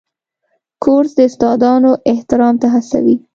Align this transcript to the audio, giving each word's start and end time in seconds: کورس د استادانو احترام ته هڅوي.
کورس 0.83 1.11
د 1.17 1.19
استادانو 1.29 1.91
احترام 2.11 2.55
ته 2.61 2.67
هڅوي. 2.73 3.15